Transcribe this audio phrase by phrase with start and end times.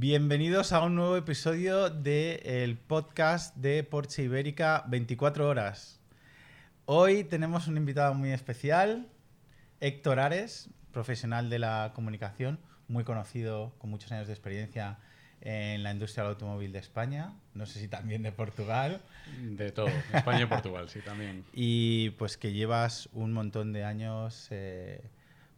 [0.00, 5.98] Bienvenidos a un nuevo episodio del podcast de Porsche Ibérica 24 horas.
[6.84, 9.08] Hoy tenemos un invitado muy especial,
[9.80, 15.00] Héctor Ares, profesional de la comunicación, muy conocido, con muchos años de experiencia
[15.40, 19.00] en la industria del automóvil de España, no sé si también de Portugal.
[19.42, 21.44] De todo, España y Portugal, sí, también.
[21.52, 25.02] Y pues que llevas un montón de años eh,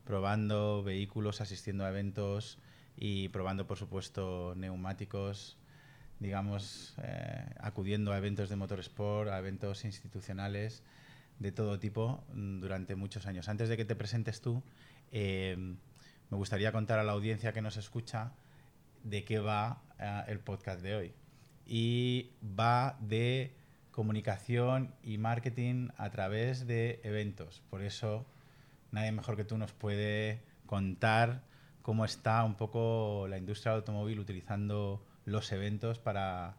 [0.07, 2.57] probando vehículos, asistiendo a eventos
[3.03, 5.57] y probando, por supuesto, neumáticos,
[6.19, 10.83] digamos, eh, acudiendo a eventos de motorsport, a eventos institucionales
[11.39, 13.49] de todo tipo mm, durante muchos años.
[13.49, 14.63] Antes de que te presentes tú,
[15.13, 15.57] eh,
[16.29, 18.35] me gustaría contar a la audiencia que nos escucha
[19.03, 21.15] de qué va eh, el podcast de hoy.
[21.65, 23.57] Y va de
[23.93, 27.63] comunicación y marketing a través de eventos.
[27.71, 28.27] Por eso
[28.93, 31.49] nadie mejor que tú nos puede contar
[31.83, 36.57] cómo está un poco la industria del automóvil utilizando los eventos para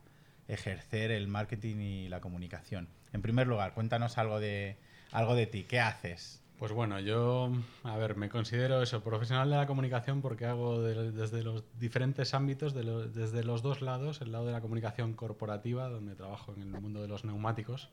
[0.47, 2.89] ejercer el marketing y la comunicación.
[3.13, 4.77] En primer lugar, cuéntanos algo de,
[5.11, 5.63] algo de ti.
[5.63, 6.41] ¿Qué haces?
[6.61, 7.51] Pues bueno, yo,
[7.83, 12.75] a ver, me considero eso, profesional de la comunicación porque hago desde los diferentes ámbitos,
[12.75, 17.01] desde los dos lados, el lado de la comunicación corporativa, donde trabajo en el mundo
[17.01, 17.89] de los neumáticos,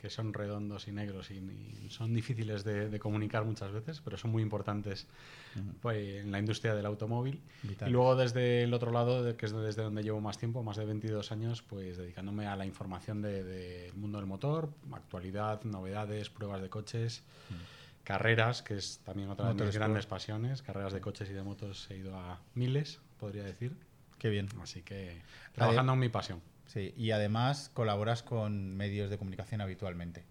[0.00, 4.42] que son redondos y negros y, son difíciles de, comunicar muchas veces, pero son muy
[4.42, 5.06] importantes
[5.82, 7.42] pues, en la industria del automóvil.
[7.62, 10.86] Y luego desde el otro lado, que es desde donde llevo más tiempo, más de
[10.86, 16.70] 22 años, pues dedicándome a la información del mundo del motor, actualidad, novedades, pruebas de
[16.70, 17.22] coches
[18.02, 20.62] carreras, que es también otra de mis grandes pasiones.
[20.62, 23.76] Carreras de coches y de motos he ido a miles, podría decir.
[24.16, 24.48] Qué bien.
[24.62, 25.20] Así que
[25.52, 26.40] trabajando en mi pasión.
[26.72, 30.24] Sí, y además colaboras con medios de comunicación habitualmente.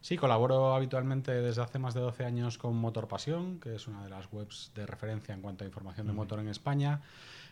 [0.00, 4.02] Sí, colaboro habitualmente desde hace más de 12 años con Motor Pasión, que es una
[4.02, 7.02] de las webs de referencia en cuanto a información de motor en España.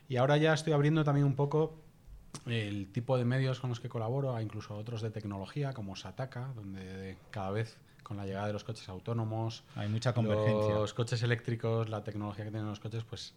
[0.09, 1.77] Y ahora ya estoy abriendo también un poco
[2.47, 6.49] el tipo de medios con los que colaboro, a incluso otros de tecnología, como Sataka,
[6.55, 9.65] donde cada vez con la llegada de los coches autónomos.
[9.75, 10.73] Hay mucha convergencia.
[10.73, 13.35] Los coches eléctricos, la tecnología que tienen los coches, pues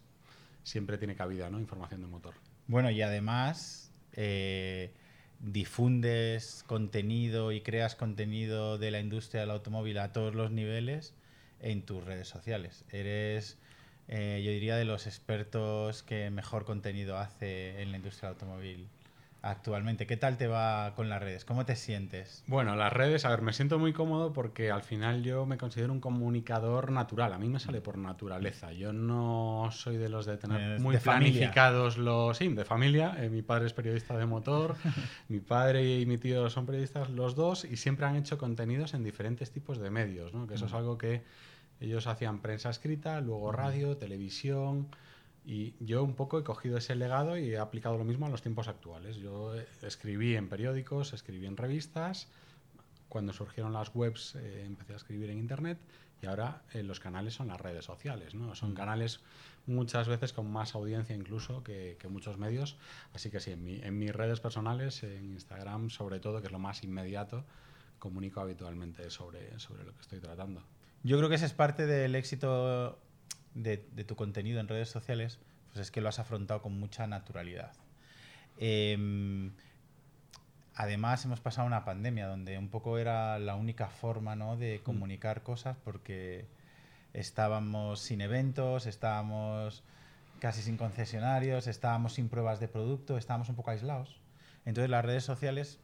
[0.62, 1.60] siempre tiene cabida, ¿no?
[1.60, 2.32] Información de motor.
[2.66, 3.87] Bueno, y además
[4.20, 4.90] eh,
[5.38, 11.14] difundes contenido y creas contenido de la industria del automóvil a todos los niveles
[11.60, 12.84] en tus redes sociales.
[12.90, 13.58] Eres,
[14.08, 18.88] eh, yo diría, de los expertos que mejor contenido hace en la industria del automóvil
[19.42, 20.06] actualmente.
[20.06, 21.44] ¿Qué tal te va con las redes?
[21.44, 22.42] ¿Cómo te sientes?
[22.46, 25.92] Bueno, las redes, a ver, me siento muy cómodo porque al final yo me considero
[25.92, 27.32] un comunicador natural.
[27.32, 28.72] A mí me sale por naturaleza.
[28.72, 32.36] Yo no soy de los de tener muy planificados los...
[32.36, 33.16] Sí, de familia.
[33.18, 34.76] Eh, mi padre es periodista de motor,
[35.28, 39.04] mi padre y mi tío son periodistas los dos y siempre han hecho contenidos en
[39.04, 40.46] diferentes tipos de medios, ¿no?
[40.46, 41.22] Que eso es algo que
[41.80, 44.88] ellos hacían prensa escrita, luego radio, televisión
[45.44, 48.42] y yo un poco he cogido ese legado y he aplicado lo mismo a los
[48.42, 49.16] tiempos actuales.
[49.16, 52.28] Yo escribí en periódicos, escribí en revistas,
[53.08, 55.78] cuando surgieron las webs eh, empecé a escribir en internet
[56.20, 58.54] y ahora eh, los canales son las redes sociales, ¿no?
[58.54, 58.74] Son mm.
[58.74, 59.20] canales
[59.66, 62.76] muchas veces con más audiencia incluso que, muchos medios.
[63.14, 66.58] Así que sí, en, en, mis redes personales, en Instagram sobre todo, que es lo
[66.58, 67.44] más inmediato,
[67.98, 70.62] comunico habitualmente sobre, sobre lo que estoy tratando.
[71.02, 72.98] Yo creo que ese es parte del éxito
[73.54, 75.38] de, tu contenido en redes sociales,
[75.68, 77.72] pues es que lo has afrontado con mucha naturalidad.
[78.58, 79.52] Em,
[80.74, 84.56] además, hemos pasado una pandemia donde un poco era la única forma ¿no?
[84.56, 84.82] de mm.
[84.82, 86.46] comunicar cosas porque
[87.12, 89.82] estábamos sin eventos, estábamos
[90.40, 94.20] casi sin concesionarios, estábamos sin pruebas de producto, estábamos un poco aislados.
[94.64, 95.80] Entonces las redes sociales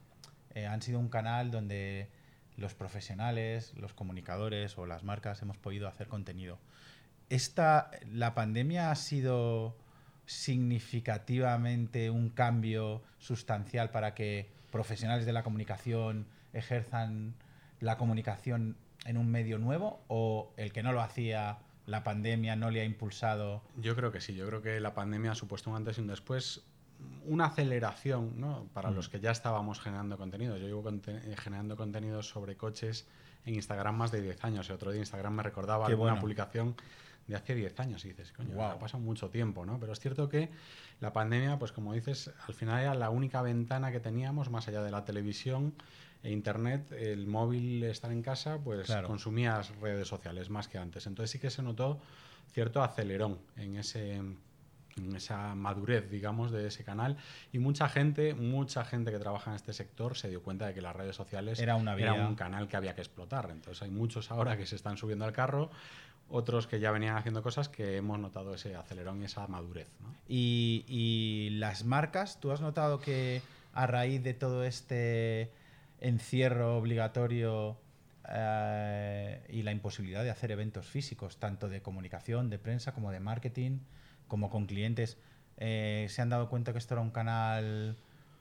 [0.54, 2.08] eh, han sido un canal donde
[2.56, 6.58] los profesionales, los comunicadores o las marcas hemos podido hacer contenido
[7.30, 9.76] esta, la pandemia ha sido
[10.26, 17.34] significativamente un cambio sustancial para que profesionales de la comunicación ejerzan
[17.80, 22.70] la comunicación en un medio nuevo o el que no lo hacía la pandemia no
[22.70, 23.62] le ha impulsado?
[23.76, 26.06] Yo creo que sí, yo creo que la pandemia ha supuesto un antes y un
[26.06, 26.64] después,
[27.26, 28.66] una aceleración ¿no?
[28.72, 28.94] para mm.
[28.94, 30.56] los que ya estábamos generando contenido.
[30.56, 30.90] Yo llevo
[31.36, 33.06] generando contenido sobre coches
[33.44, 34.68] en Instagram más de 10 años.
[34.70, 36.74] El otro día Instagram me recordaba alguna publicación
[37.26, 38.04] de hace 10 años.
[38.04, 39.78] Y dices, coño, ha pasado mucho tiempo, ¿no?
[39.78, 40.50] Pero es cierto que
[41.00, 44.82] la pandemia, pues como dices, al final era la única ventana que teníamos, más allá
[44.82, 45.74] de la televisión
[46.22, 51.06] e internet, el móvil, estar en casa, pues consumías redes sociales más que antes.
[51.06, 52.00] Entonces sí que se notó
[52.52, 54.20] cierto acelerón en ese
[54.96, 57.16] en esa madurez, digamos, de ese canal.
[57.52, 60.80] Y mucha gente, mucha gente que trabaja en este sector se dio cuenta de que
[60.80, 63.50] las redes sociales era, una era un canal que había que explotar.
[63.50, 65.70] Entonces hay muchos ahora que se están subiendo al carro
[66.34, 69.86] otros que ya venían haciendo cosas que hemos notado ese acelerón y esa madurez.
[70.28, 73.40] Y, las marcas, ¿tú has notado que
[73.72, 75.52] a raíz de todo este
[76.00, 77.76] encierro obligatorio
[78.28, 83.20] eh, y la imposibilidad de hacer eventos físicos, tanto de comunicación, de prensa, como de
[83.20, 83.78] marketing,
[84.26, 85.18] como con clientes,
[85.58, 87.96] eh, se han dado cuenta que esto era un canal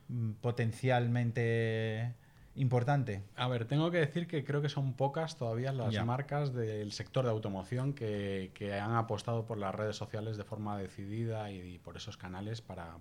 [0.07, 2.15] mm, potencialmente
[2.55, 3.23] importante?
[3.35, 7.25] A ver, tengo que decir que creo que son pocas todavía las marcas del sector
[7.25, 8.51] de automoción que,
[8.81, 12.97] han apostado por las redes sociales de forma decidida y, por esos canales para,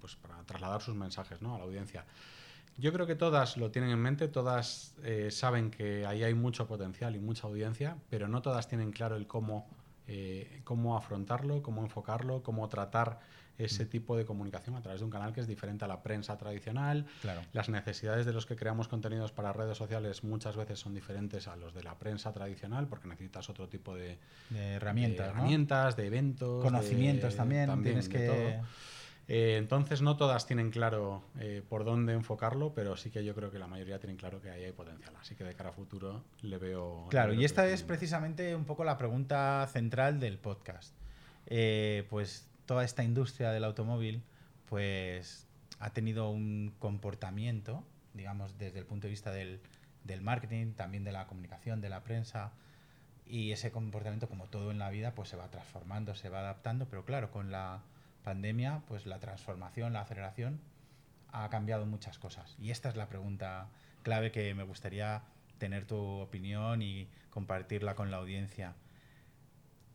[0.00, 1.54] pues, para, trasladar sus mensajes ¿no?
[1.54, 2.04] a la audiencia.
[2.76, 6.66] Yo creo que todas lo tienen en mente, todas eh, saben que ahí hay mucho
[6.66, 9.68] potencial y mucha audiencia, pero no todas tienen claro el cómo,
[10.06, 13.20] eh, cómo afrontarlo, cómo enfocarlo, cómo tratar
[13.56, 16.36] ese tipo de comunicación a través de un canal que es diferente a la prensa
[16.36, 17.06] tradicional.
[17.52, 21.56] Las necesidades de los que creamos contenidos para redes sociales muchas veces son diferentes a
[21.56, 24.18] los de la prensa tradicional porque necesitas otro tipo de,
[24.52, 26.64] herramientas, de, herramientas, de eventos.
[26.64, 28.60] Conocimientos también, tienes que...
[29.26, 33.50] Eh, entonces no todas tienen claro eh, por dónde enfocarlo, pero sí que yo creo
[33.50, 35.14] que la mayoría tienen claro que ahí hay potencial.
[35.20, 37.06] Así que de cara a futuro le veo...
[37.08, 40.94] Claro, y esta es precisamente un poco la pregunta central del podcast.
[41.46, 44.22] Eh, pues toda esta industria del automóvil
[44.68, 45.46] pues
[45.78, 47.84] ha tenido un comportamiento,
[48.14, 49.60] digamos, desde el punto de vista del,
[50.22, 52.52] marketing, también de la comunicación, de la prensa,
[53.26, 56.86] y ese comportamiento, como todo en la vida, pues se va transformando, se va adaptando,
[56.86, 57.82] pero claro, con la
[58.24, 60.60] pandemia, pues la transformación, la aceleración
[61.32, 62.56] ha cambiado muchas cosas.
[62.58, 63.68] Y esta es la pregunta
[64.02, 65.22] clave que me gustaría
[65.58, 68.74] tener tu opinión y compartirla con la audiencia.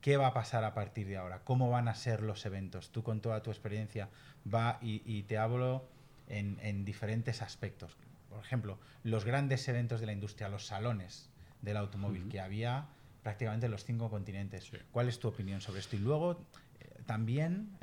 [0.02, 1.42] ¿Qué va a pasar a partir de ahora?
[1.44, 2.92] ¿Cómo van a ser los eventos?
[2.92, 4.10] Tú con toda tu experiencia
[4.52, 5.86] va y, te hablo
[6.28, 7.98] en, diferentes aspectos.
[8.30, 11.30] Por ejemplo, los grandes eventos de la industria, los salones
[11.62, 12.88] del automóvil, que había
[13.24, 14.72] prácticamente en los cinco continentes.
[14.92, 15.98] ¿Cuál es tu opinión sobre esto?
[15.98, 16.46] Y luego,
[17.10, 17.76] también,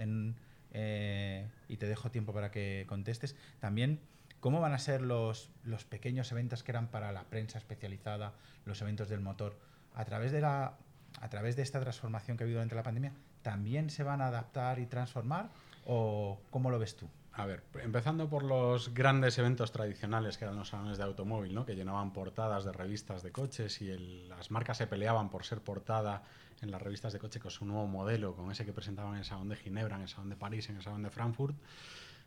[0.70, 3.98] eh, y te dejo tiempo para que contestes, también,
[4.38, 8.34] ¿cómo van a ser los, los pequeños eventos que eran para la prensa especializada,
[8.66, 9.58] los eventos del motor?
[9.96, 10.76] A través de la
[11.20, 14.28] a través de esta transformación que ha habido durante la pandemia, también se van a
[14.28, 15.50] adaptar y transformar?
[15.86, 17.08] ¿O cómo lo ves tú?
[17.38, 21.66] A ver, empezando por los grandes eventos tradicionales que eran los salones de automóvil, ¿no?
[21.66, 23.94] que llenaban portadas de revistas de coches y
[24.26, 26.22] las marcas se peleaban por ser portada
[26.62, 29.24] en las revistas de coche con su nuevo modelo, con ese que presentaban en el
[29.26, 31.54] Salón de Ginebra, en el Salón de París, en el Salón de Frankfurt.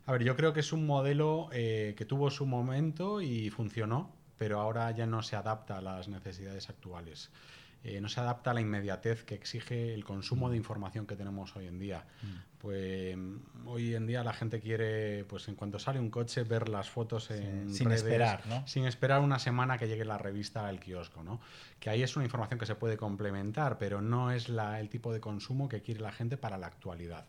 [0.05, 4.11] A ver, yo creo que es un modelo eh, que tuvo su momento y funcionó,
[4.37, 7.31] pero ahora ya no se adapta a las necesidades actuales.
[7.81, 11.55] Eh, no se adapta a la inmediatez que exige el consumo de información que tenemos
[11.55, 12.05] hoy en día.
[12.21, 12.27] Mm.
[12.57, 13.17] Pues
[13.65, 17.31] hoy en día la gente quiere, pues en cuanto sale un coche, ver las fotos
[17.31, 18.67] en sin esperar, ¿no?
[18.67, 21.39] Sin esperar una semana que llegue la revista al kiosco, ¿no?
[21.79, 25.13] Que ahí es una información que se puede complementar, pero no es la, el tipo
[25.13, 27.27] de consumo que quiere la gente para la actualidad.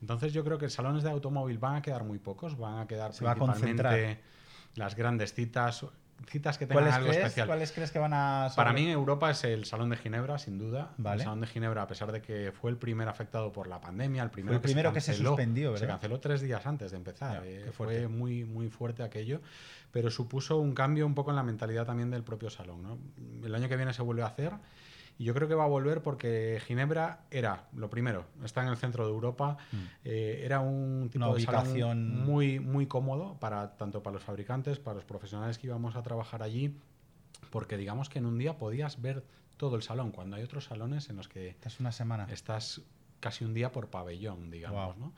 [0.00, 3.10] Entonces yo creo que salones de automóvil van a quedar muy pocos, van a quedar
[3.10, 4.20] principalmente
[4.76, 5.84] las grandes citas
[6.26, 7.46] citas que tengan algo especial.
[7.46, 10.92] ¿Cuáles crees que van a Para mí Europa es el Salón de Ginebra, sin duda.
[10.98, 14.22] El Salón de Ginebra, a pesar de que fue el primer afectado por la pandemia,
[14.22, 15.86] el primero, el primero que, se, suspendió, ¿verdad?
[15.86, 17.42] Se canceló tres días antes de empezar.
[17.44, 19.40] Eh, fue muy, muy fuerte aquello,
[19.92, 22.82] pero supuso un cambio un poco en la mentalidad también del propio salón.
[22.82, 22.98] ¿no?
[23.46, 24.52] El año que viene se vuelve a hacer
[25.18, 28.76] y yo creo que va a volver porque Ginebra era, lo primero, está en el
[28.76, 29.76] centro de Europa, mm.
[30.04, 34.94] eh, era un tipo de ubicación muy, muy cómodo para tanto para los fabricantes, para
[34.94, 36.76] los profesionales que íbamos a trabajar allí,
[37.50, 39.24] porque digamos que en un día podías ver
[39.56, 41.48] todo el salón, cuando hay otros salones en los que...
[41.48, 42.28] Estás una semana.
[42.30, 42.80] Estás
[43.18, 45.12] casi un día por pabellón, digamos, ¿no?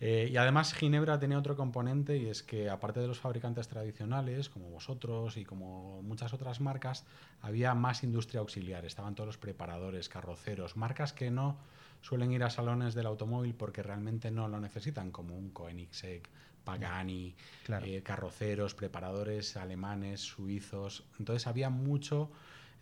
[0.00, 4.48] Eh, y además Ginebra tenía otro componente y es que aparte de los fabricantes tradicionales,
[4.48, 7.04] como vosotros y como muchas otras marcas,
[7.40, 8.84] había más industria auxiliar.
[8.84, 11.58] Estaban todos los preparadores, carroceros, marcas que no
[12.00, 16.22] suelen ir a salones del automóvil porque realmente no lo necesitan, como un Koenigsegg,
[16.62, 17.34] Pagani,
[17.82, 21.04] eh, carroceros, preparadores alemanes, suizos.
[21.18, 22.30] Entonces había mucho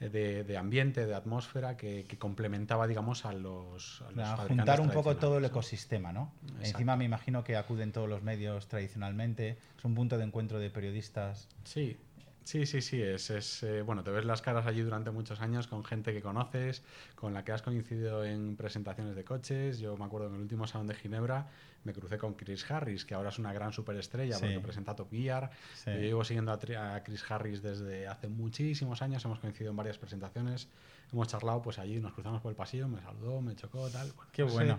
[0.00, 5.44] de, ambiente, de atmósfera que, complementaba, digamos, a los, a juntar un poco todo el
[5.44, 6.32] ecosistema, ¿no?
[6.60, 10.70] Encima me imagino que acuden todos los medios tradicionalmente, es un punto de encuentro de
[10.70, 11.48] periodistas.
[11.64, 11.96] Sí,
[12.46, 15.66] Sí, sí, sí, es, es eh, bueno, te ves las caras allí durante muchos años
[15.66, 16.84] con gente que conoces,
[17.16, 19.80] con la que has coincidido en presentaciones de coches.
[19.80, 21.48] Yo me acuerdo en el último salón de Ginebra
[21.86, 25.50] me crucé con Chris Harris, que ahora es una gran superestrella porque presenta Top Gear.
[25.86, 30.68] Yo llevo siguiendo a, Chris Harris desde hace muchísimos años, hemos coincidido en varias presentaciones,
[31.12, 34.12] hemos charlado pues allí, nos cruzamos por el pasillo, me saludó, me chocó, tal.
[34.32, 34.78] Qué bueno.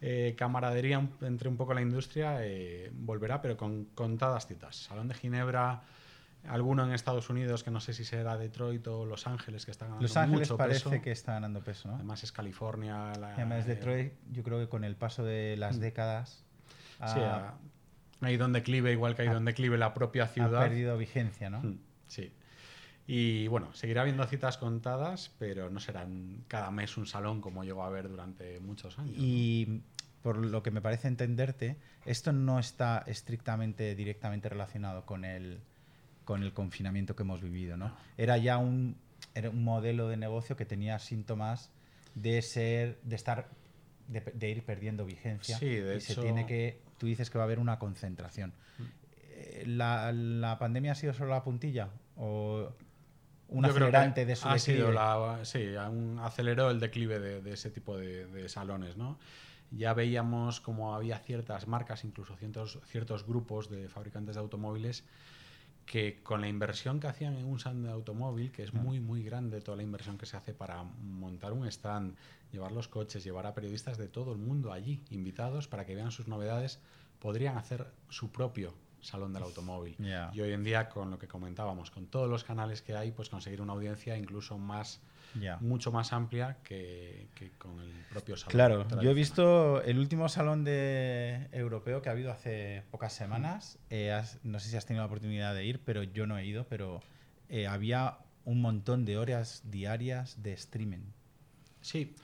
[0.00, 4.76] Eh, camaradería entre un poco la industria eh, volverá, pero con contadas citas.
[4.76, 5.82] Salón de Ginebra
[6.46, 9.88] alguno en Estados Unidos que no sé si será Detroit o Los Ángeles que están
[9.88, 11.02] ganando Los Ángeles mucho parece peso.
[11.02, 11.94] que está ganando peso, ¿no?
[11.96, 13.12] Además es California.
[13.18, 15.80] La, Además eh, Detroit, yo creo que con el paso de las Mm.
[15.80, 16.44] décadas
[16.98, 17.54] sí, ha, ha,
[18.22, 20.60] ha ido en declive, igual que ha ido ha- en declive la propia ha ciudad.
[20.60, 21.60] perdido vigencia, ¿no?
[21.62, 22.32] Mm, Sí.
[23.06, 27.82] Y bueno, seguirá habiendo citas contadas, pero no serán cada mes un salón como llegó
[27.82, 29.14] a haber durante muchos años.
[29.18, 29.82] Y
[30.22, 35.60] por lo que me parece entenderte, esto no está estrictamente, directamente relacionado con el,
[36.28, 37.90] con el confinamiento que hemos vivido, ¿no?
[38.18, 38.98] Era ya un,
[39.34, 41.70] era un modelo de negocio que tenía síntomas
[42.14, 43.48] de ser, de estar,
[44.08, 45.56] de, de ir perdiendo vigencia.
[45.58, 48.52] Sí, de y se hecho- tiene que, tú dices que va a haber una concentración.
[49.30, 51.88] Eh, ¿La, la pandemia ha sido solo la puntilla?
[52.18, 52.74] ¿O
[53.48, 54.94] un Yo acelerante de su ha sido declive?
[54.94, 59.18] la, sí, un- aceleró el declive de, de ese tipo de, de salones, ¿no?
[59.70, 65.04] Ya veíamos como había ciertas marcas, incluso ciertos, ciertos grupos de fabricantes de automóviles
[65.88, 68.78] que con la inversión que hacían en un stand de automóvil, que es Mm.
[68.78, 72.14] muy, muy grande toda la inversión que se hace para montar un stand,
[72.52, 76.10] llevar los coches, llevar a periodistas de todo el mundo allí, invitados para que vean
[76.10, 76.78] sus novedades,
[77.20, 79.96] podrían hacer su propio salón del automóvil.
[80.34, 83.30] Y hoy en día, con lo que comentábamos, con todos los canales que hay, pues
[83.30, 85.00] conseguir una audiencia incluso más,
[85.60, 88.50] Mucho más amplia que, que con el propio salón.
[88.52, 93.78] Claro, yo he visto el último salón de europeo que ha habido hace pocas semanas.
[93.90, 96.44] eh, has- no sé si has tenido la oportunidad de ir, pero yo no he
[96.46, 97.00] ido, pero
[97.48, 101.12] eh, había un montón de horas diarias de streaming.
[101.80, 102.14] Sí.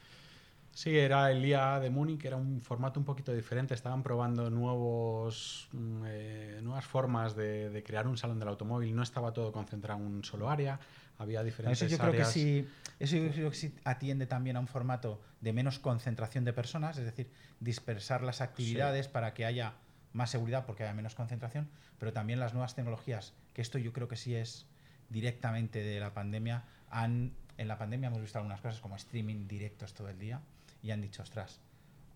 [0.75, 3.75] Sí, era el día de Múnich, era un formato un poquito diferente.
[3.75, 8.95] Estaban probando nuevos, mm, eh, nuevas formas de, de crear un salón del automóvil.
[8.95, 10.81] No estaba todo concentrado en un solo área.
[11.19, 12.33] Había diferentes Eso yo creo que áreas.
[12.33, 12.67] sí,
[12.99, 16.99] eso yo creo que sí atiende también a un formato de menos concentración de personas,
[16.99, 19.75] es decir, dispersar las actividades para que haya
[20.13, 24.09] más seguridad porque haya menos concentración, pero también las nuevas tecnologías, que esto yo creo
[24.09, 24.67] que sí es
[25.09, 29.95] directamente de la pandemia, han, en la pandemia hemos visto algunas cosas como streaming directos
[29.95, 30.41] todo el día
[30.85, 31.61] y han dicho, ostras,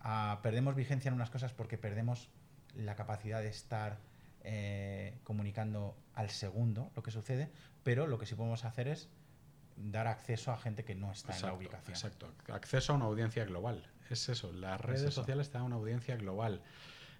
[0.00, 2.28] ah, perdemos vigencia en unas cosas porque perdemos
[2.74, 3.98] la capacidad de estar
[4.44, 7.50] eh, comunicando al segundo lo que sucede,
[7.82, 9.08] pero lo que sí podemos hacer es
[9.76, 11.94] dar acceso a gente que no está en la ubicación.
[11.94, 12.30] Exacto.
[12.52, 13.90] Acceso a una audiencia global.
[14.10, 14.52] Es eso.
[14.52, 15.12] Las redes eso.
[15.12, 16.62] sociales te dan una audiencia global.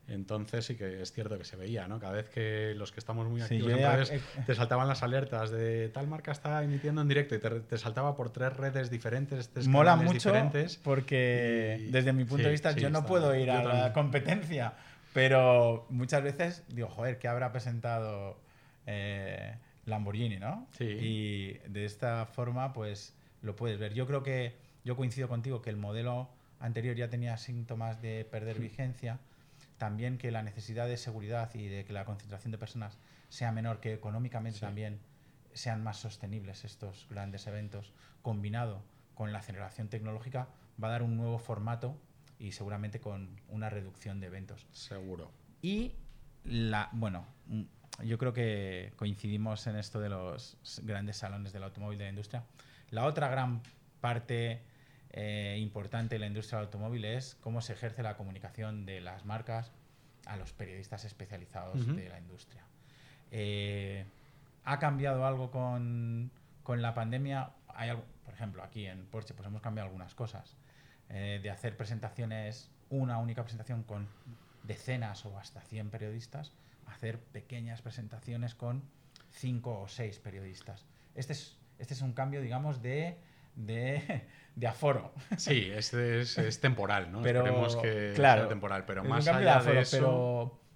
[0.08, 2.00] Entonces sí que es cierto que se veía, ¿no?
[2.00, 5.02] Cada vez que los que estamos muy Sí, activos ya- redes, eh, te saltaban las
[5.02, 8.90] alertas de tal marca está emitiendo en directo y te, te saltaba por tres redes
[8.90, 10.76] diferentes, tres Mola mucho diferentes.
[10.78, 13.62] porque Y- desde mi punto sí, de vista sí, yo no está- puedo ir a
[13.62, 14.72] la competencia,
[15.12, 18.40] pero muchas veces digo, joder, ¿qué habrá presentado
[18.86, 20.66] eh, Lamborghini, no?
[20.78, 20.84] Sí.
[20.84, 23.92] Y de esta forma, pues lo puedes ver.
[23.92, 26.28] Yo creo que yo coincido contigo que el modelo
[26.60, 29.18] anterior ya tenía síntomas de perder vigencia,
[29.78, 33.80] también que la necesidad de seguridad y de que la concentración de personas sea menor,
[33.80, 34.64] que económicamente Sí.
[34.64, 35.00] también
[35.54, 37.92] sean más sostenibles estos grandes eventos,
[38.22, 38.82] combinado
[39.14, 40.48] con la aceleración tecnológica,
[40.82, 41.96] va a dar un nuevo formato
[42.38, 44.66] y seguramente con una reducción de eventos.
[44.72, 45.30] Seguro.
[45.62, 45.92] Y
[46.44, 47.62] la, bueno, mm,
[48.04, 52.44] yo creo que coincidimos en esto de los grandes salones del automóvil de la industria.
[52.90, 53.60] La otra gran
[54.00, 54.62] parte
[55.10, 59.24] eh, importante de la industria del automóvil es cómo se ejerce la comunicación de las
[59.24, 59.72] marcas
[60.26, 62.62] a los periodistas especializados de la industria.
[63.30, 64.04] Eh,
[64.64, 66.30] ¿Ha cambiado algo con,
[66.62, 67.52] con la pandemia?
[67.68, 70.56] Hay algo, por ejemplo, aquí en Porsche pues hemos cambiado algunas cosas.
[71.10, 74.08] Eh, de hacer presentaciones, una única presentación con
[74.64, 76.52] decenas o hasta 100 periodistas,
[76.86, 78.82] a hacer pequeñas presentaciones con
[79.30, 80.84] 5 o 6 periodistas.
[81.14, 83.16] Este es, este es un cambio, digamos, de,
[83.54, 84.26] de,
[84.56, 85.12] de aforo.
[85.36, 87.22] Sí, este es, es temporal, ¿no?
[87.22, 89.98] Pero, Esperemos que claro, sea temporal, pero Es más de allá aforo, de eso...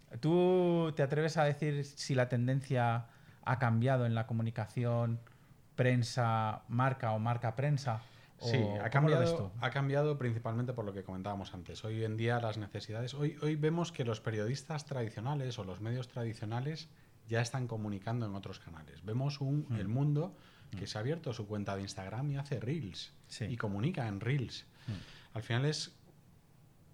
[0.09, 3.07] Pero ¿tú te atreves a decir si la tendencia
[3.45, 5.21] ha cambiado en la comunicación
[5.77, 8.03] prensa marca o marca prensa?
[8.39, 9.51] ¿O Sí, ha cambiado, ves tú?
[9.61, 11.85] ha cambiado principalmente por lo que comentábamos antes.
[11.85, 16.09] Hoy en día las necesidades, hoy, hoy vemos que los periodistas tradicionales o los medios
[16.09, 16.89] tradicionales
[17.29, 19.05] ya están comunicando en otros canales.
[19.05, 19.77] Vemos un, Mm.
[19.77, 20.37] el mundo
[20.79, 23.45] que se ha abierto su cuenta de Instagram y hace reels Sí.
[23.45, 24.65] y comunica en reels.
[24.87, 25.37] Mm.
[25.37, 25.93] Al final es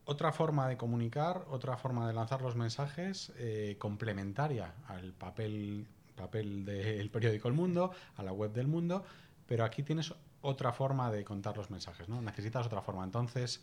[0.05, 6.65] otra forma de comunicar, otra forma de lanzar los mensajes eh, complementaria al papel, papel
[6.65, 9.05] del periódico El Mundo, a la web del Mundo,
[9.47, 12.23] pero aquí tienes otra forma de contar los mensajes, ¿no?
[12.23, 13.05] Necesitas otra forma.
[13.05, 13.63] Entonces,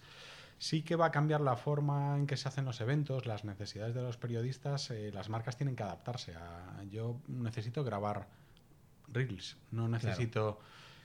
[0.59, 3.95] sí que va a cambiar la forma en que se hacen los eventos, las necesidades
[3.95, 6.35] de los periodistas, eh, las marcas tienen que adaptarse.
[6.35, 8.27] A, yo necesito grabar
[9.11, 10.59] reels, no necesito...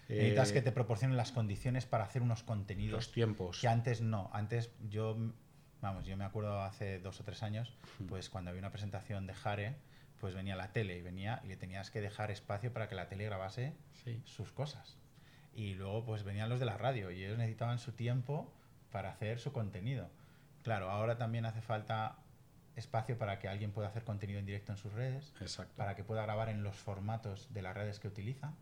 [0.08, 3.60] eh, Necesitas que te proporcionen las condiciones para hacer unos contenidos los tiempos.
[3.60, 4.30] que antes no.
[4.32, 5.16] Antes yo,
[5.80, 7.72] vamos, yo me acuerdo hace dos o tres años,
[8.08, 9.76] pues cuando había una presentación de Jare,
[10.20, 13.08] pues venía la tele y venía y le tenías que dejar espacio para que la
[13.08, 13.74] tele grabase
[14.24, 14.96] sus cosas.
[15.54, 18.52] Y luego pues venían los de la radio y ellos necesitaban su tiempo
[18.92, 20.10] para hacer su contenido.
[20.62, 22.18] Claro, ahora también hace falta
[22.76, 25.32] espacio para que alguien pueda hacer contenido en directo en sus redes,
[25.76, 28.54] para que pueda grabar en los formatos de las redes que utiliza,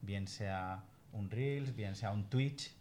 [0.00, 2.74] bien sea un Reels, bien sea un Twitch.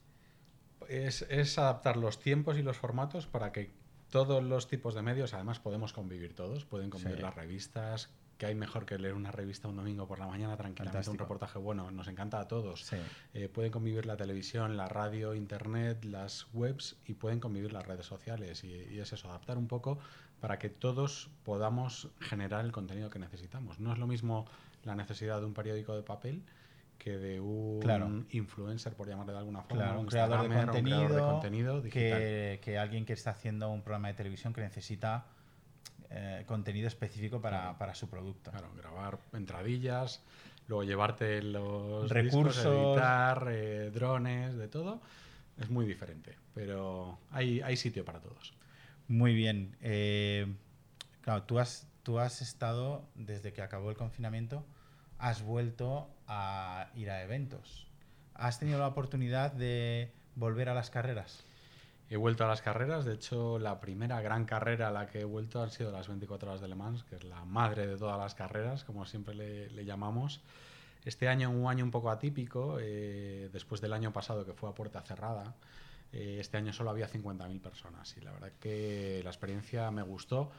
[0.90, 3.72] Es, es adaptar los tiempos y los formatos para que
[4.10, 8.10] todos los tipos de medios, además podemos convivir todos, pueden convivir las revistas,
[8.46, 11.58] que hay mejor que leer una revista un domingo por la mañana tranquilamente, un reportaje
[11.58, 12.94] bueno, nos encanta a todos.
[13.34, 18.06] Eh, pueden convivir la televisión, la radio, internet, las webs y pueden convivir las redes
[18.06, 18.64] sociales.
[18.64, 19.98] Y, es eso, adaptar un poco
[20.40, 23.80] para que todos podamos generar el contenido que necesitamos.
[23.80, 24.46] No es lo mismo
[24.84, 26.44] la necesidad de un periódico de papel
[27.00, 32.20] que de un influencer, por llamarle de alguna forma, un, creador de contenido, contenido digital.
[32.60, 35.26] Que, alguien que está haciendo un programa de televisión que necesita
[36.10, 38.52] eh, contenido específico para, para, su producto.
[38.52, 40.22] Claro, grabar entradillas,
[40.68, 45.02] luego llevarte los recursos, editar, eh, drones, de todo.
[45.60, 48.54] Es muy diferente, pero hay, hay sitio para todos.
[49.08, 49.76] Muy bien.
[49.82, 50.48] Eh,
[51.22, 54.66] claro, tú has, tú has estado, desde que acabó el confinamiento,
[55.18, 57.88] has vuelto a ir a eventos.
[58.34, 61.44] ¿Has tenido la oportunidad de volver a las carreras?
[62.10, 65.24] He vuelto a las carreras, de hecho la primera gran carrera a la que he
[65.24, 68.20] vuelto han sido las 24 horas de Le Mans, que es la madre de todas
[68.20, 70.42] las carreras, como siempre le, llamamos.
[71.04, 74.74] Este año un año un poco atípico, eh, después del año pasado que fue a
[74.74, 75.56] puerta cerrada,
[76.14, 80.52] eh, este año solo había 50.000 personas y la verdad que la experiencia me gustó.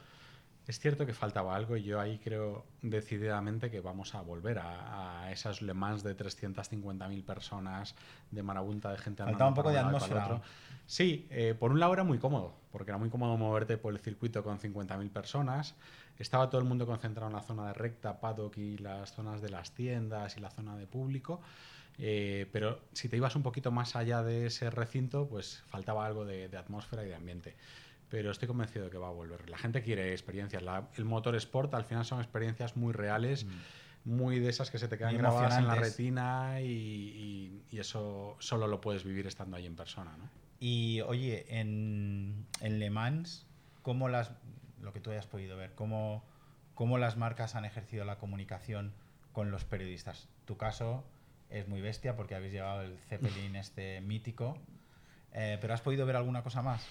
[0.67, 5.31] Es cierto que faltaba algo y yo ahí creo decididamente que vamos a volver a,
[5.31, 7.95] esas Le Mans de 350.000 personas,
[8.31, 9.23] de marabunta de gente.
[9.23, 10.41] Faltaba un poco de atmósfera.
[10.85, 13.99] Sí, eh, por un lado era muy cómodo, porque era muy cómodo moverte por el
[13.99, 15.73] circuito con 50.000 personas.
[16.19, 19.49] Estaba todo el mundo concentrado en la zona de recta, paddock y las zonas de
[19.49, 21.39] las tiendas y la zona de público.
[21.97, 26.25] Eh, pero si te ibas un poquito más allá de ese recinto, pues faltaba algo
[26.25, 27.55] de atmósfera y de ambiente
[28.09, 29.49] pero estoy convencido de que va a volver.
[29.49, 30.63] La gente quiere experiencias.
[30.95, 33.49] el motor sport al final son experiencias muy reales, mm.
[34.05, 38.81] muy de esas que se te quedan grabadas en la retina y, eso solo lo
[38.81, 40.17] puedes vivir estando ahí en persona.
[40.17, 40.29] ¿no?
[40.59, 43.45] Y oye, en, en, Le Mans,
[43.83, 44.31] ¿cómo las,
[44.81, 46.23] lo que tú hayas podido ver, cómo,
[46.73, 48.93] cómo las marcas han ejercido la comunicación
[49.31, 50.27] con los periodistas?
[50.45, 51.03] Tu caso
[51.51, 54.57] es muy bestia porque habéis llevado el Zeppelin este mítico,
[55.33, 56.87] eh, pero ¿has podido ver alguna cosa más?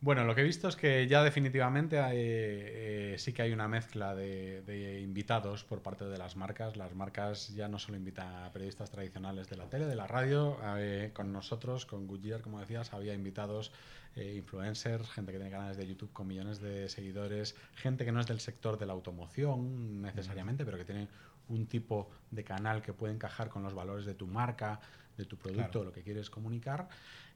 [0.00, 4.14] Bueno, lo que he visto es que ya definitivamente eh, sí que hay una mezcla
[4.14, 6.76] de, invitados por parte de las marcas.
[6.76, 10.56] Las marcas ya no solo invitan a periodistas tradicionales de la tele, de la radio,
[10.76, 13.72] eh, con nosotros, con Goodyear, como decías, había invitados
[14.14, 18.20] eh, influencers, gente que tiene canales de YouTube con millones de seguidores, gente que no
[18.20, 21.08] es del sector de la automoción necesariamente, pero que tiene
[21.48, 24.80] un tipo de canal que puede encajar con los valores de tu marca,
[25.16, 26.88] de tu producto, lo que quieres comunicar.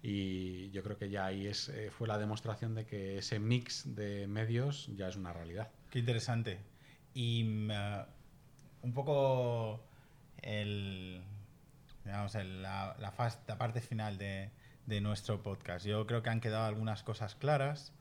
[0.02, 3.94] Y yo creo que ya ahí es, eh, fue la demostración de que ese mix
[3.94, 5.70] de medios ya es una realidad.
[5.90, 6.60] Qué interesante.
[7.14, 8.04] Y eh,
[8.82, 9.84] un poco
[10.40, 11.22] el,
[12.04, 14.50] digamos, la, la, parte final de,
[14.86, 15.86] de, nuestro podcast.
[15.86, 17.92] Yo creo que han quedado algunas cosas claras,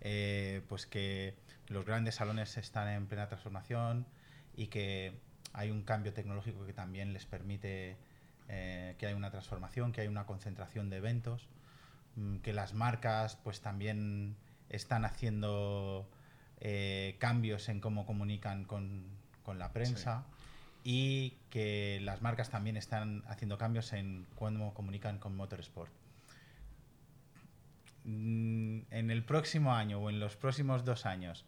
[0.00, 1.34] eh, pues que
[1.66, 4.06] los grandes salones están en plena transformación
[4.54, 5.20] y que
[5.52, 7.96] hay un cambio tecnológico que también les permite
[8.48, 11.48] eh, que hay una transformación, que hay una concentración de eventos,
[12.16, 14.36] mm, que las marcas pues también
[14.70, 16.08] están haciendo
[16.60, 19.16] eh, cambios en cómo comunican con,
[19.56, 20.26] la prensa
[20.84, 25.90] y que las marcas también están haciendo cambios en cómo comunican con Motorsport.
[28.04, 31.46] Mm, en el próximo año o en los próximos dos años,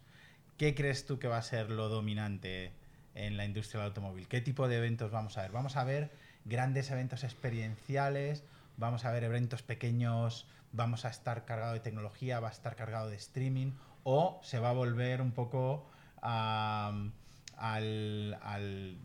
[0.57, 2.71] ¿qué crees tú que va a ser lo dominante
[3.15, 4.27] en la industria del automóvil?
[4.27, 5.51] ¿Qué tipo de eventos vamos a ver?
[5.51, 6.11] Vamos a ver
[6.45, 8.43] grandes eventos experienciales,
[8.77, 13.09] vamos a ver eventos pequeños, vamos a estar cargado de tecnología, va a estar cargado
[13.09, 15.89] de streaming, o se va a volver un poco
[16.21, 17.13] al,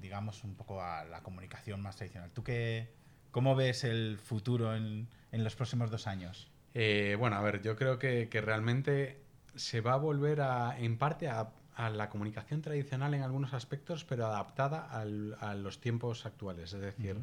[0.01, 2.31] digamos, un poco a la comunicación más tradicional.
[2.31, 2.93] ¿Tú qué,
[3.31, 6.51] cómo ves el futuro en, los próximos dos años?
[6.73, 9.21] Eh, bueno, a ver, yo creo que, que, realmente
[9.55, 14.05] se va a volver a, en parte a a la comunicación tradicional en algunos aspectos,
[14.05, 16.73] pero adaptada a los tiempos actuales.
[16.73, 17.21] Es decir,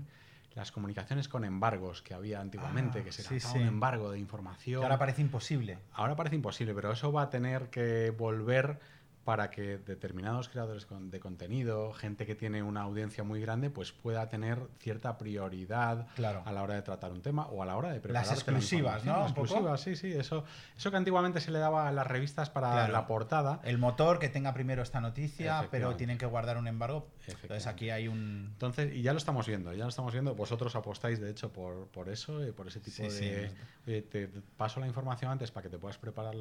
[0.53, 4.83] las comunicaciones con embargos que había antiguamente, ah, que se sí, un embargo de información.
[4.83, 5.79] ahora parece imposible.
[5.93, 8.79] Ahora parece imposible, pero eso va a tener que volver
[9.23, 14.27] para que determinados creadores de contenido, gente que tiene una audiencia muy grande, pues pueda
[14.27, 18.01] tener cierta prioridad a la hora de tratar un tema o a la hora de
[18.01, 19.23] preparar las exclusivas, ¿no?
[19.23, 20.43] exclusivas, sí, sí, eso,
[20.75, 23.61] eso que antiguamente se le daba a las revistas para la portada.
[23.63, 27.07] El motor que tenga primero esta noticia, pero tienen que guardar un embargo.
[27.27, 28.49] Entonces aquí hay un.
[28.51, 30.35] Entonces y ya lo estamos viendo, ya lo estamos viendo.
[30.35, 33.51] Vosotros apostáis de hecho por, por eso, por ese tipo de.
[33.85, 36.35] te paso la información antes para que te puedas preparar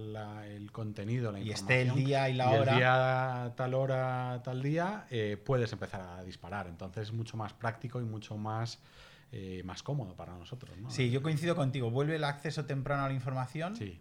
[0.46, 5.06] el contenido, la y esté el día y la hora día, tal hora, tal día,
[5.10, 6.66] eh, puedes empezar a disparar.
[6.66, 8.80] Entonces es mucho más práctico y mucho más,
[9.30, 10.76] eh, más cómodo para nosotros.
[10.78, 10.90] ¿no?
[10.90, 11.90] Sí, yo coincido contigo.
[11.90, 13.76] Vuelve el acceso temprano a la información.
[13.76, 14.00] Sí.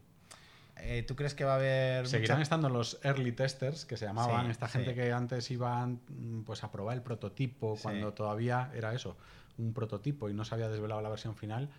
[0.78, 2.08] Eh, ¿Tú crees que va a haber.?
[2.08, 6.00] Seguirán estando los early testers, que se llamaban, esta gente que antes iban
[6.46, 9.18] pues, a probar el prototipo cuando todavía era eso,
[9.58, 11.70] un prototipo y no se había desvelado la versión final.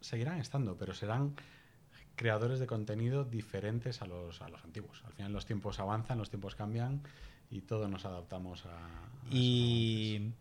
[0.00, 1.34] Seguirán estando, pero serán
[2.16, 5.02] creadores de contenido diferentes a los, a los antiguos.
[5.04, 7.02] Al final los tiempos avanzan, los tiempos cambian
[7.50, 8.78] y todos nos adaptamos a...
[9.30, 10.32] y,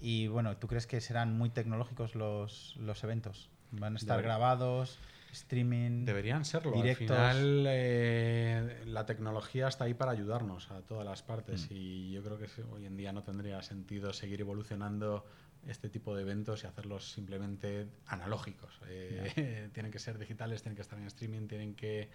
[0.00, 3.48] y, bueno, ¿tú crees que serán muy tecnológicos los, los eventos?
[3.72, 4.98] ¿Van a estar grabados?
[5.36, 6.04] Streaming.
[6.04, 6.80] Deberían serlo.
[6.80, 11.74] Al final, eh, la tecnología está ahí para ayudarnos a todas las partes mm.
[11.74, 15.24] y yo creo que hoy en día no tendría sentido seguir evolucionando
[15.66, 18.80] este tipo de eventos y hacerlos simplemente analógicos.
[18.88, 22.10] Eh, tienen que ser digitales, tienen que estar en streaming, tienen que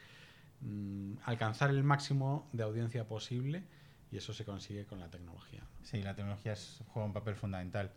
[0.62, 3.64] mm, alcanzar el máximo de audiencia posible
[4.12, 5.64] y eso se consigue con la tecnología.
[5.84, 6.56] Sí, la tecnología
[6.88, 7.92] juega un papel fundamental.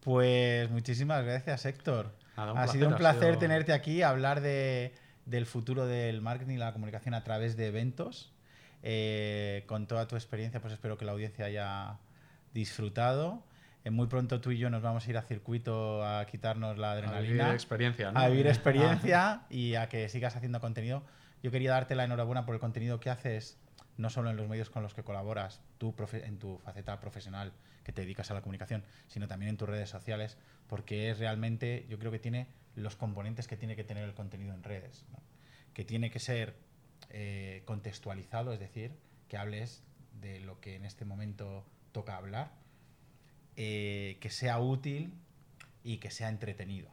[0.00, 2.12] Pues muchísimas gracias, Héctor.
[2.36, 4.94] ha sido un placer tenerte aquí, hablar de,
[5.26, 8.32] del futuro del marketing y la comunicación a través de eventos.
[8.82, 11.98] Eh, con toda tu experiencia, pues espero que la audiencia haya
[12.54, 13.44] disfrutado
[13.88, 17.18] muy pronto tú y yo nos vamos a ir a circuito a quitarnos la adrenalina.
[17.18, 21.02] A vivir experiencia, A vivir experiencia y a que sigas haciendo contenido.
[21.42, 23.58] Yo quería darte la enhorabuena por el contenido que haces,
[24.00, 27.52] no solo en los medios con los que colaboras, tú en tu faceta profesional
[27.84, 31.86] que te dedicas a la comunicación, sino también en tus redes sociales, porque es realmente,
[31.88, 35.04] yo creo que tiene los componentes que tiene que tener el contenido en redes.
[35.74, 36.56] Que tiene que ser
[37.10, 38.92] eh, contextualizado, es decir,
[39.28, 39.82] que hables
[40.20, 42.52] de lo que en este momento toca hablar
[43.56, 45.12] eh, que sea útil
[45.84, 46.90] y que sea entretenido.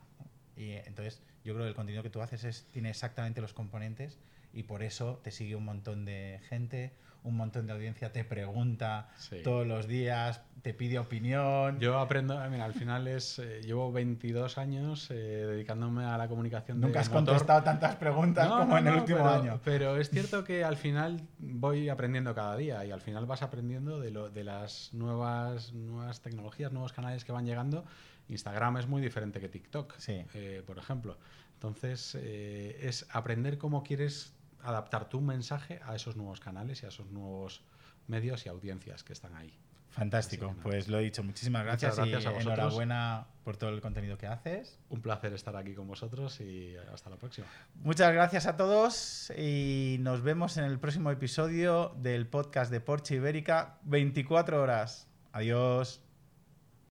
[0.57, 4.19] Y entonces yo creo que el contenido que tú haces es, tiene exactamente los componentes
[4.57, 6.91] y por eso te sigue un montón de gente,
[7.21, 9.09] un montón de audiencia te pregunta
[9.43, 11.79] todos los días, te pide opinión.
[11.79, 16.81] Yo aprendo, mira, al final es, eh, llevo 22 años eh, dedicándome a la comunicación.
[16.81, 19.61] Nunca has contestado tantas preguntas como en el último año.
[19.63, 23.99] Pero es cierto que al final voy aprendiendo cada día y al final vas aprendiendo
[23.99, 27.85] de, lo, de las nuevas, nuevas tecnologías, nuevos canales que van llegando.
[28.27, 31.17] Instagram es muy diferente que TikTok, eh, por ejemplo.
[31.53, 37.09] Entonces, es aprender cómo quieres adaptar tu mensaje a esos nuevos canales y a esos
[37.11, 37.63] nuevos
[38.07, 39.53] medios y audiencias que están ahí.
[39.89, 42.53] Fantástico, pues lo he dicho, muchísimas gracias, gracias y a vosotros.
[42.53, 44.77] enhorabuena por todo el contenido que haces.
[44.89, 47.47] Un placer estar aquí con vosotros y hasta la próxima.
[47.75, 53.15] Muchas gracias a todos y nos vemos en el próximo episodio del podcast de Porche
[53.15, 55.07] Ibérica, 24 horas.
[55.31, 56.01] Adiós.